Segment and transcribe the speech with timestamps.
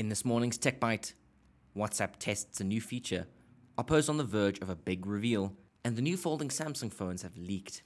[0.00, 1.12] In this morning's Tech Bite,
[1.76, 3.26] WhatsApp tests a new feature,
[3.76, 5.52] Oppo's on the verge of a big reveal,
[5.84, 7.82] and the new folding Samsung phones have leaked.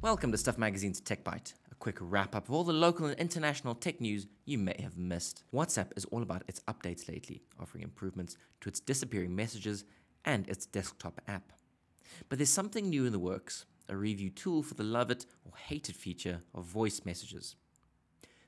[0.00, 3.18] Welcome to Stuff Magazine's Tech Bite, a quick wrap up of all the local and
[3.18, 5.42] international tech news you may have missed.
[5.52, 9.84] WhatsApp is all about its updates lately, offering improvements to its disappearing messages
[10.24, 11.50] and its desktop app.
[12.28, 15.52] But there's something new in the works a review tool for the love it or
[15.56, 17.56] hate it feature of voice messages.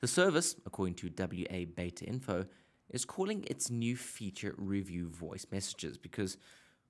[0.00, 2.46] The service, according to WA Beta Info,
[2.90, 6.36] is calling its new feature Review Voice Messages because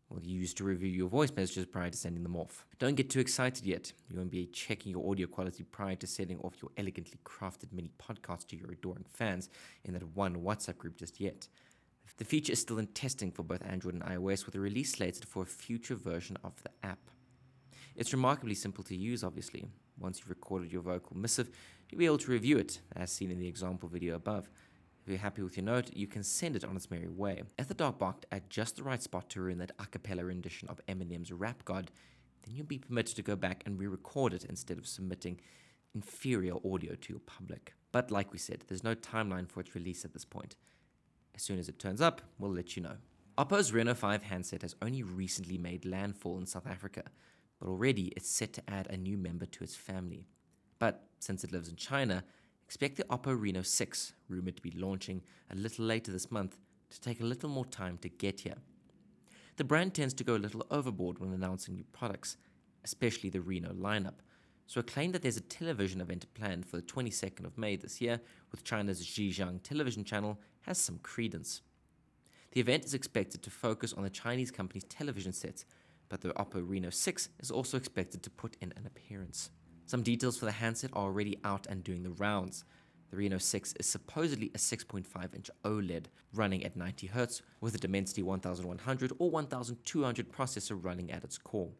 [0.09, 2.65] well, you used to review your voice messages prior to sending them off.
[2.79, 3.93] Don't get too excited yet.
[4.09, 7.91] You won't be checking your audio quality prior to sending off your elegantly crafted mini
[7.99, 9.49] podcast to your adoring fans
[9.85, 11.49] in that one WhatsApp group just yet.
[12.19, 15.25] The feature is still in testing for both Android and iOS with a release slated
[15.25, 17.11] for a future version of the app.
[17.97, 19.67] It's remarkably simple to use, obviously.
[19.99, 21.51] Once you've recorded your vocal missive,
[21.89, 24.51] you'll be able to review it, as seen in the example video above.
[25.03, 27.43] If you're happy with your note, you can send it on its merry way.
[27.59, 30.69] If the dog barked at just the right spot to ruin that a cappella rendition
[30.69, 31.91] of Eminem's Rap God,
[32.43, 35.41] then you'll be permitted to go back and re record it instead of submitting
[35.95, 37.73] inferior audio to your public.
[37.93, 40.55] But like we said, there's no timeline for its release at this point.
[41.35, 42.97] As soon as it turns up, we'll let you know.
[43.39, 47.05] Oppo's Reno 5 handset has only recently made landfall in South Africa,
[47.59, 50.27] but already it's set to add a new member to its family.
[50.79, 52.25] But since it lives in China,
[52.65, 56.57] expect the Oppo Reno 6, rumored to be launching a little later this month,
[56.91, 58.57] to take a little more time to get here.
[59.57, 62.37] The brand tends to go a little overboard when announcing new products,
[62.85, 64.17] especially the Reno lineup,
[64.67, 68.01] so a claim that there's a television event planned for the 22nd of May this
[68.01, 68.21] year
[68.51, 71.63] with China's Xinjiang television channel has some credence.
[72.51, 75.65] The event is expected to focus on the Chinese company's television sets,
[76.09, 79.51] but the Oppo Reno 6 is also expected to put in an appearance.
[79.87, 82.65] Some details for the handset are already out and doing the rounds.
[83.11, 87.79] The Reno 6 is supposedly a 6.5 inch OLED running at 90 Hz with a
[87.79, 91.71] Dimensity 1100 or 1200 processor running at its core.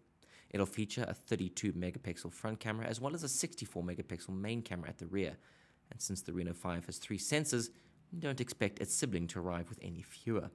[0.51, 4.89] It'll feature a 32 megapixel front camera as well as a 64 megapixel main camera
[4.89, 5.37] at the rear.
[5.91, 7.71] And since the Reno 5 has three sensors,
[8.19, 10.51] don't expect its sibling to arrive with any fewer.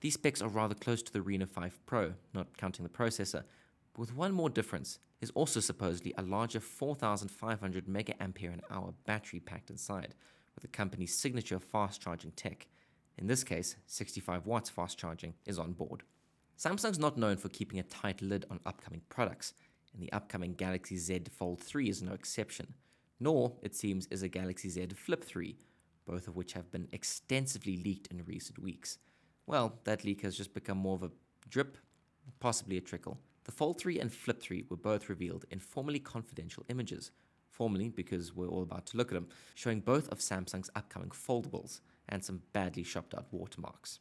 [0.00, 3.44] These specs are rather close to the Reno 5 Pro, not counting the processor,
[3.94, 4.98] but with one more difference.
[5.20, 10.14] There's also supposedly a larger 4500 mAh battery packed inside,
[10.54, 12.66] with the company's signature fast charging tech.
[13.16, 16.02] In this case, 65 watts fast charging is on board.
[16.58, 19.54] Samsung's not known for keeping a tight lid on upcoming products,
[19.94, 22.74] and the upcoming Galaxy Z Fold 3 is no exception.
[23.18, 25.56] Nor, it seems, is a Galaxy Z Flip 3,
[26.06, 28.98] both of which have been extensively leaked in recent weeks.
[29.46, 31.10] Well, that leak has just become more of a
[31.48, 31.78] drip,
[32.40, 33.18] possibly a trickle.
[33.44, 37.12] The Fold 3 and Flip 3 were both revealed in formerly confidential images,
[37.48, 41.80] formally because we're all about to look at them, showing both of Samsung's upcoming foldables
[42.08, 44.00] and some badly shopped out watermarks.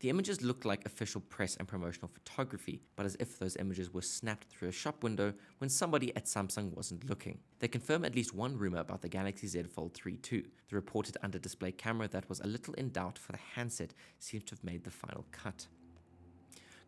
[0.00, 4.02] The images looked like official press and promotional photography, but as if those images were
[4.02, 7.38] snapped through a shop window when somebody at Samsung wasn't looking.
[7.58, 10.44] They confirm at least one rumor about the Galaxy Z Fold 3 too.
[10.68, 14.44] The reported under display camera that was a little in doubt for the handset seems
[14.44, 15.66] to have made the final cut.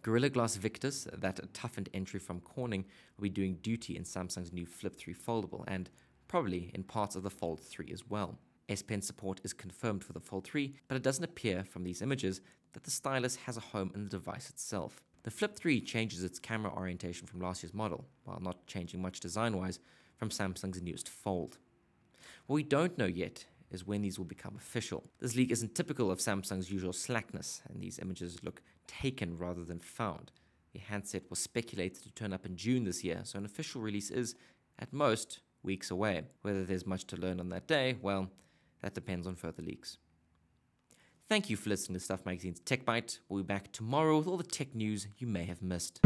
[0.02, 2.84] Gorilla Glass Victus, that toughened entry from Corning,
[3.16, 5.90] will be doing duty in Samsung's new Flip 3 foldable and
[6.28, 8.38] probably in parts of the Fold 3 as well.
[8.70, 12.00] S Pen support is confirmed for the Fold 3, but it doesn't appear from these
[12.00, 12.40] images
[12.72, 15.02] that the stylus has a home in the device itself.
[15.24, 19.18] The Flip 3 changes its camera orientation from last year's model, while not changing much
[19.18, 19.80] design wise
[20.16, 21.58] from Samsung's newest Fold.
[22.46, 25.02] What we don't know yet is when these will become official.
[25.18, 29.80] This leak isn't typical of Samsung's usual slackness, and these images look taken rather than
[29.80, 30.30] found.
[30.72, 34.10] The handset was speculated to turn up in June this year, so an official release
[34.10, 34.36] is,
[34.78, 36.22] at most, weeks away.
[36.42, 38.30] Whether there's much to learn on that day, well,
[38.82, 39.98] that depends on further leaks.
[41.28, 43.20] Thank you for listening to Stuff Magazine's Tech Bite.
[43.28, 46.00] We'll be back tomorrow with all the tech news you may have missed.